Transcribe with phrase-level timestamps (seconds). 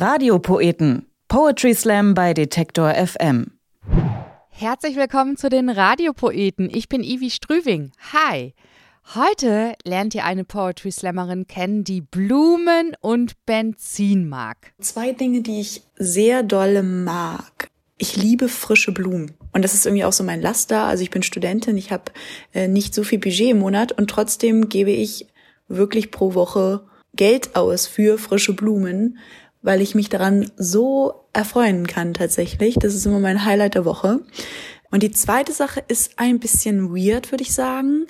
[0.00, 1.06] Radiopoeten.
[1.26, 3.58] Poetry Slam bei Detektor FM.
[4.48, 6.70] Herzlich willkommen zu den Radiopoeten.
[6.72, 7.90] Ich bin Ivi Strüving.
[8.12, 8.54] Hi.
[9.16, 14.72] Heute lernt ihr eine Poetry Slammerin kennen, die Blumen und Benzin mag.
[14.78, 17.68] Zwei Dinge, die ich sehr dolle mag.
[17.96, 19.32] Ich liebe frische Blumen.
[19.52, 20.84] Und das ist irgendwie auch so mein Laster.
[20.84, 22.12] Also ich bin Studentin, ich habe
[22.54, 25.26] äh, nicht so viel Budget im Monat und trotzdem gebe ich
[25.66, 26.86] wirklich pro Woche
[27.16, 29.18] Geld aus für frische Blumen,
[29.62, 32.76] weil ich mich daran so erfreuen kann tatsächlich.
[32.76, 34.20] Das ist immer mein Highlight der Woche.
[34.90, 38.06] Und die zweite Sache ist ein bisschen weird, würde ich sagen,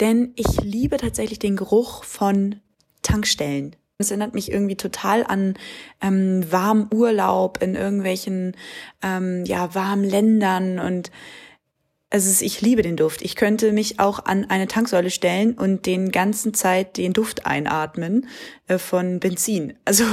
[0.00, 2.56] denn ich liebe tatsächlich den Geruch von
[3.02, 3.76] Tankstellen.
[4.00, 5.54] Es erinnert mich irgendwie total an
[6.00, 8.56] ähm, warmen Urlaub in irgendwelchen
[9.02, 11.10] ähm, ja warmen Ländern und
[12.10, 13.20] also ich liebe den Duft.
[13.22, 18.28] Ich könnte mich auch an eine Tanksäule stellen und den ganzen Zeit den Duft einatmen
[18.66, 19.74] äh, von Benzin.
[19.84, 20.04] Also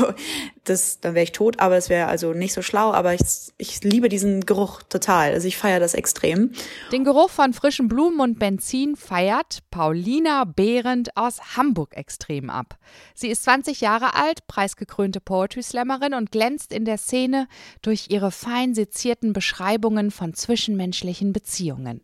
[0.65, 2.91] das, dann wäre ich tot, aber es wäre also nicht so schlau.
[2.91, 3.21] Aber ich,
[3.57, 5.33] ich liebe diesen Geruch total.
[5.33, 6.51] Also ich feiere das extrem.
[6.91, 12.77] Den Geruch von frischen Blumen und Benzin feiert Paulina Behrendt aus Hamburg extrem ab.
[13.13, 17.47] Sie ist 20 Jahre alt, preisgekrönte Poetry Slammerin und glänzt in der Szene
[17.81, 22.01] durch ihre fein sezierten Beschreibungen von zwischenmenschlichen Beziehungen.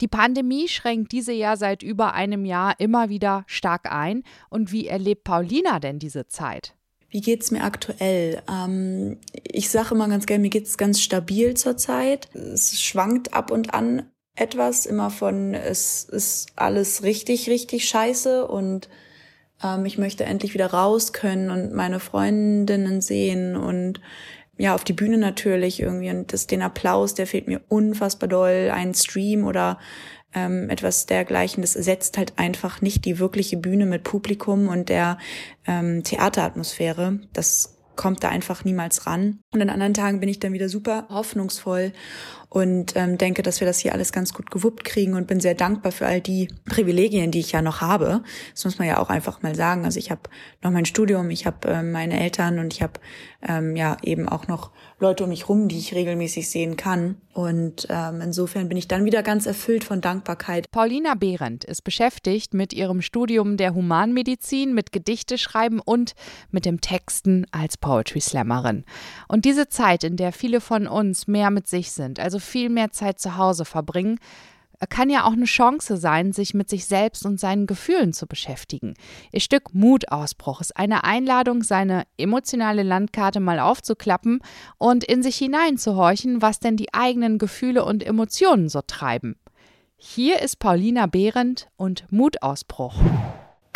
[0.00, 4.24] Die Pandemie schränkt diese ja seit über einem Jahr immer wieder stark ein.
[4.50, 6.74] Und wie erlebt Paulina denn diese Zeit?
[7.12, 8.42] Wie geht's mir aktuell?
[8.50, 12.34] Ähm, ich sage immer ganz gerne, mir geht's ganz stabil zurzeit.
[12.34, 18.88] Es schwankt ab und an etwas, immer von es ist alles richtig, richtig scheiße und
[19.62, 24.00] ähm, ich möchte endlich wieder raus können und meine Freundinnen sehen und
[24.56, 28.70] ja, auf die Bühne natürlich irgendwie und das, den Applaus, der fehlt mir unfassbar doll.
[28.72, 29.78] Ein Stream oder
[30.34, 35.18] ähm, etwas dergleichen, das ersetzt halt einfach nicht die wirkliche Bühne mit Publikum und der
[35.66, 37.20] ähm, Theateratmosphäre.
[37.32, 39.40] Das kommt da einfach niemals ran.
[39.52, 41.92] Und an anderen Tagen bin ich dann wieder super hoffnungsvoll
[42.52, 45.54] und ähm, denke, dass wir das hier alles ganz gut gewuppt kriegen und bin sehr
[45.54, 48.22] dankbar für all die Privilegien, die ich ja noch habe.
[48.52, 49.86] Das muss man ja auch einfach mal sagen.
[49.86, 50.20] Also ich habe
[50.60, 53.00] noch mein Studium, ich habe äh, meine Eltern und ich habe
[53.40, 57.16] ähm, ja eben auch noch Leute um mich rum, die ich regelmäßig sehen kann.
[57.32, 60.70] Und ähm, insofern bin ich dann wieder ganz erfüllt von Dankbarkeit.
[60.70, 66.12] Paulina Behrendt ist beschäftigt mit ihrem Studium der Humanmedizin, mit Gedichte schreiben und
[66.50, 68.84] mit dem Texten als Poetry Slammerin.
[69.28, 72.90] Und diese Zeit, in der viele von uns mehr mit sich sind, also viel mehr
[72.90, 74.18] Zeit zu Hause verbringen,
[74.88, 78.94] kann ja auch eine Chance sein, sich mit sich selbst und seinen Gefühlen zu beschäftigen.
[79.30, 84.40] Ihr Stück Mutausbruch ist eine Einladung, seine emotionale Landkarte mal aufzuklappen
[84.78, 89.36] und in sich hineinzuhorchen, was denn die eigenen Gefühle und Emotionen so treiben.
[89.96, 92.94] Hier ist Paulina Behrendt und Mutausbruch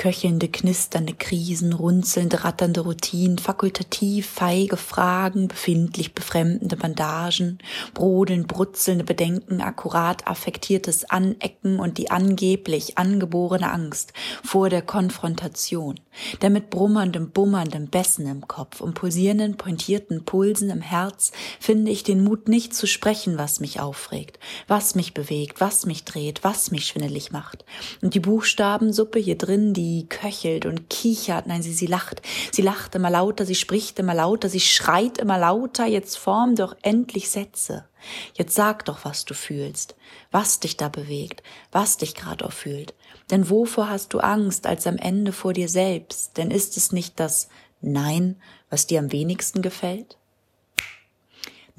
[0.07, 7.59] köchelnde, knisternde Krisen, runzelnde, ratternde Routinen, fakultativ feige Fragen, befindlich befremdende Bandagen,
[7.93, 14.13] brodelnd, brutzelnde Bedenken, akkurat affektiertes Anecken und die angeblich angeborene Angst
[14.45, 15.99] vor der Konfrontation,
[16.41, 22.05] der mit brummerndem, bummerndem Bessen im Kopf und pulsierenden, pointierten Pulsen im Herz finde ich
[22.05, 24.39] den Mut nicht zu sprechen, was mich aufregt,
[24.69, 27.65] was mich bewegt, was mich dreht, was mich schwindelig macht.
[28.03, 31.47] Und die Buchstabensuppe hier drin, die die köchelt und kichert.
[31.47, 32.21] Nein, sie, sie lacht.
[32.53, 35.87] Sie lacht immer lauter, sie spricht immer lauter, sie schreit immer lauter.
[35.87, 37.89] Jetzt form doch endlich Sätze.
[38.35, 39.97] Jetzt sag doch, was du fühlst,
[40.31, 41.43] was dich da bewegt,
[41.73, 42.95] was dich gerade fühlt.
[43.31, 46.37] Denn wovor hast du Angst als am Ende vor dir selbst?
[46.37, 47.49] Denn ist es nicht das
[47.81, 48.37] Nein,
[48.69, 50.19] was dir am wenigsten gefällt?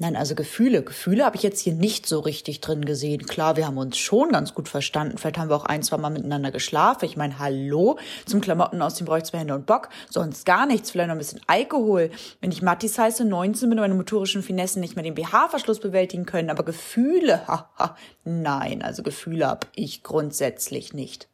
[0.00, 0.84] Nein, also Gefühle.
[0.84, 3.26] Gefühle habe ich jetzt hier nicht so richtig drin gesehen.
[3.26, 5.18] Klar, wir haben uns schon ganz gut verstanden.
[5.18, 7.04] Vielleicht haben wir auch ein, zwei Mal miteinander geschlafen.
[7.04, 9.88] Ich meine, hallo, zum Klamotten aus dem brauche ich zwei Hände und Bock.
[10.08, 10.92] Sonst gar nichts.
[10.92, 12.10] Vielleicht noch ein bisschen Alkohol.
[12.40, 16.50] Wenn ich Mattis heiße, 19 mit meinen motorischen Finessen nicht mehr den BH-Verschluss bewältigen können.
[16.50, 21.28] Aber Gefühle, haha, nein, also Gefühle habe ich grundsätzlich nicht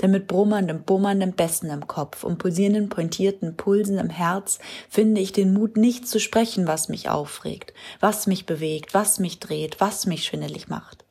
[0.00, 5.32] denn mit brummerndem, bummerndem Bessen im Kopf und pulsierenden, pointierten Pulsen im Herz finde ich
[5.32, 10.06] den Mut, nicht zu sprechen, was mich aufregt, was mich bewegt, was mich dreht, was
[10.06, 11.04] mich schwindelig macht.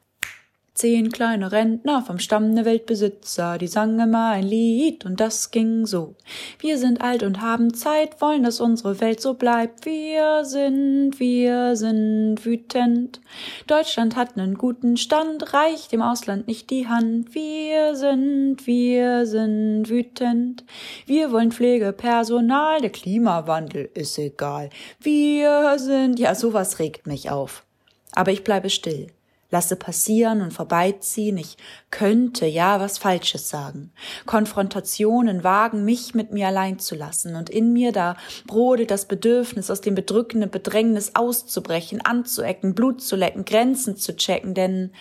[0.77, 5.87] Zehn kleine Rentner vom Stamm der Weltbesitzer, die sangen immer ein Lied und das ging
[5.87, 6.13] so.
[6.59, 9.87] Wir sind alt und haben Zeit, wollen, dass unsere Welt so bleibt.
[9.87, 13.21] Wir sind, wir sind wütend.
[13.65, 17.33] Deutschland hat einen guten Stand, reicht dem Ausland nicht die Hand.
[17.33, 20.63] Wir sind, wir sind wütend.
[21.07, 24.69] Wir wollen Pflegepersonal, der Klimawandel ist egal.
[24.99, 27.65] Wir sind, ja, sowas regt mich auf.
[28.11, 29.07] Aber ich bleibe still
[29.49, 31.57] lasse passieren und vorbeiziehen, ich
[31.89, 33.91] könnte ja was Falsches sagen.
[34.25, 39.71] Konfrontationen wagen, mich mit mir allein zu lassen, und in mir da brodelt das Bedürfnis,
[39.71, 44.91] aus dem bedrückenden Bedrängnis auszubrechen, anzuecken, Blut zu lecken, Grenzen zu checken, denn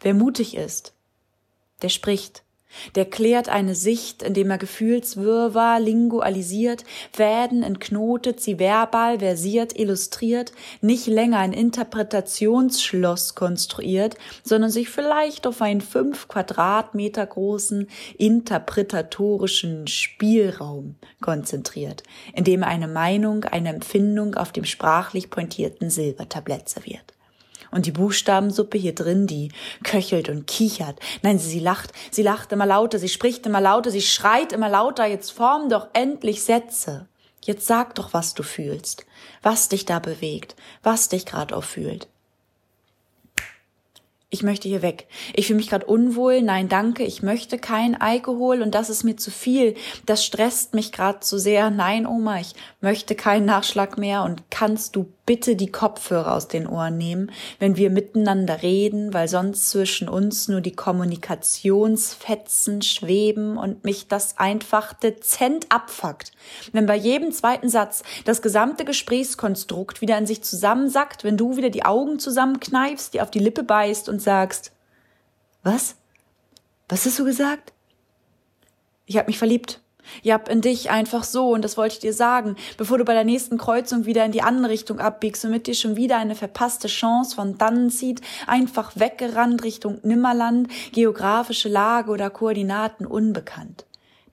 [0.00, 0.94] wer mutig ist,
[1.82, 2.42] der spricht,
[2.94, 11.06] der klärt eine Sicht, indem er Gefühlswirrwarr lingualisiert, Fäden entknotet, sie verbal versiert, illustriert, nicht
[11.06, 17.88] länger ein Interpretationsschloss konstruiert, sondern sich vielleicht auf einen fünf Quadratmeter großen
[18.18, 22.02] interpretatorischen Spielraum konzentriert,
[22.34, 27.12] indem er eine Meinung, eine Empfindung auf dem sprachlich pointierten Silbertablett serviert.
[27.72, 29.50] Und die Buchstabensuppe hier drin, die
[29.82, 31.00] köchelt und kichert.
[31.22, 34.68] Nein, sie, sie lacht, sie lacht immer lauter, sie spricht immer lauter, sie schreit immer
[34.68, 35.06] lauter.
[35.06, 37.08] Jetzt form doch endlich Sätze.
[37.44, 39.04] Jetzt sag doch, was du fühlst,
[39.42, 40.54] was dich da bewegt,
[40.84, 42.06] was dich gerade auch fühlt
[44.32, 45.08] ich möchte hier weg.
[45.34, 46.40] Ich fühle mich gerade unwohl.
[46.40, 49.74] Nein, danke, ich möchte kein Alkohol und das ist mir zu viel.
[50.06, 51.68] Das stresst mich gerade zu sehr.
[51.68, 56.66] Nein, Oma, ich möchte keinen Nachschlag mehr und kannst du bitte die Kopfhörer aus den
[56.66, 63.82] Ohren nehmen, wenn wir miteinander reden, weil sonst zwischen uns nur die Kommunikationsfetzen schweben und
[63.82, 66.32] mich das einfach dezent abfuckt.
[66.74, 71.70] Wenn bei jedem zweiten Satz das gesamte Gesprächskonstrukt wieder in sich zusammensackt, wenn du wieder
[71.70, 74.72] die Augen zusammenkneifst, die auf die Lippe beißt und sagst,
[75.62, 75.96] was?
[76.90, 77.72] Was hast du gesagt?
[79.06, 79.80] Ich hab mich verliebt.
[80.22, 83.24] Ja, in dich einfach so und das wollte ich dir sagen, bevor du bei der
[83.24, 86.88] nächsten Kreuzung wieder in die andere Richtung abbiegst und mit dir schon wieder eine verpasste
[86.88, 93.86] Chance von dannen zieht, einfach weggerannt Richtung Nimmerland, geografische Lage oder Koordinaten unbekannt.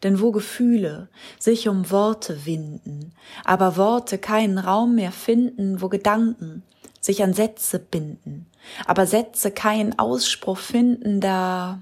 [0.03, 3.13] Denn wo Gefühle sich um Worte winden,
[3.43, 6.63] aber Worte keinen Raum mehr finden, wo Gedanken
[7.01, 8.45] sich an Sätze binden,
[8.85, 11.81] aber Sätze keinen Ausspruch finden, da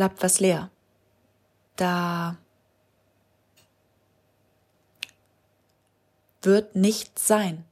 [0.00, 0.70] bleibt was leer.
[1.76, 2.38] Da
[6.40, 7.66] wird nichts sein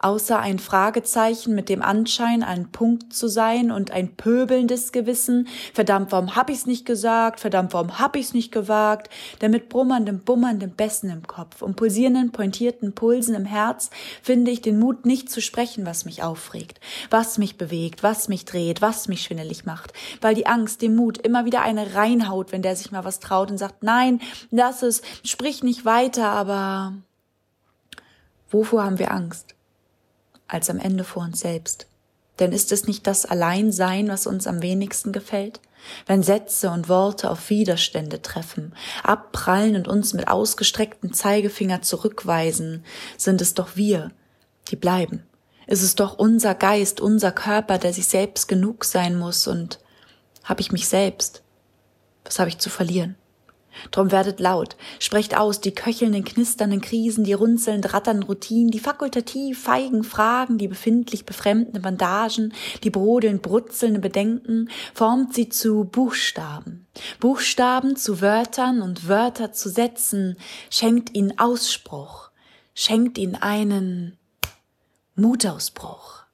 [0.00, 6.12] außer ein Fragezeichen mit dem Anschein, ein Punkt zu sein und ein pöbelndes Gewissen, verdammt,
[6.12, 9.10] warum hab ich's nicht gesagt, verdammt, warum hab ich's nicht gewagt,
[9.40, 13.90] der mit brummerndem, bummerndem Bessen im Kopf und pulsierenden, pointierten Pulsen im Herz
[14.22, 16.78] finde ich den Mut nicht zu sprechen, was mich aufregt,
[17.10, 21.18] was mich bewegt, was mich dreht, was mich schwindelig macht, weil die Angst dem Mut
[21.18, 24.20] immer wieder eine reinhaut, wenn der sich mal was traut und sagt, nein,
[24.50, 26.94] lass es, sprich nicht weiter, aber
[28.50, 29.55] wovor haben wir Angst?
[30.48, 31.86] Als am Ende vor uns selbst.
[32.38, 35.60] Denn ist es nicht das Alleinsein, was uns am wenigsten gefällt?
[36.06, 42.84] Wenn Sätze und Worte auf Widerstände treffen, abprallen und uns mit ausgestrecktem Zeigefinger zurückweisen,
[43.16, 44.10] sind es doch wir,
[44.70, 45.24] die bleiben.
[45.66, 49.80] Ist es doch unser Geist, unser Körper, der sich selbst genug sein muss und
[50.44, 51.42] hab ich mich selbst?
[52.24, 53.16] Was habe ich zu verlieren?
[53.90, 59.62] Drum werdet laut, sprecht aus die köchelnden, knisternden Krisen, die runzelnd ratternden Routinen, die fakultativ
[59.62, 62.52] feigen Fragen, die befindlich befremdende Bandagen,
[62.82, 66.86] die brodelnd brutzelnde Bedenken, formt sie zu Buchstaben.
[67.20, 70.36] Buchstaben zu Wörtern und Wörter zu Sätzen,
[70.70, 72.30] schenkt ihnen Ausspruch,
[72.74, 74.16] schenkt ihnen einen
[75.14, 76.24] Mutausbruch.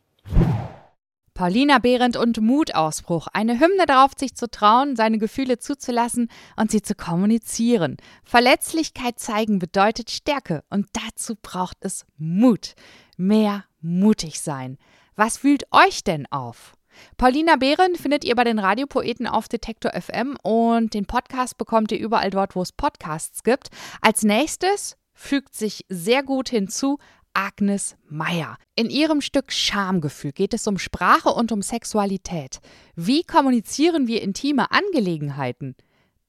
[1.34, 3.26] Paulina Behrendt und Mutausbruch.
[3.32, 7.96] Eine Hymne darauf, sich zu trauen, seine Gefühle zuzulassen und sie zu kommunizieren.
[8.22, 12.74] Verletzlichkeit zeigen bedeutet Stärke und dazu braucht es Mut.
[13.16, 14.76] Mehr mutig sein.
[15.16, 16.74] Was fühlt euch denn auf?
[17.16, 21.98] Paulina Behrendt findet ihr bei den Radiopoeten auf Detektor FM und den Podcast bekommt ihr
[21.98, 23.68] überall dort, wo es Podcasts gibt.
[24.00, 26.98] Als nächstes fügt sich sehr gut hinzu
[27.34, 28.56] Agnes Meyer.
[28.74, 32.60] In ihrem Stück Schamgefühl geht es um Sprache und um Sexualität.
[32.96, 35.76] Wie kommunizieren wir intime Angelegenheiten?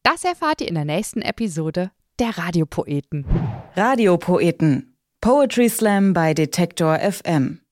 [0.04, 3.26] Das erfahrt ihr in der nächsten Episode der Radiopoeten.
[3.76, 4.96] Radiopoeten.
[5.22, 7.63] Poetry Slam bei Detektor FM.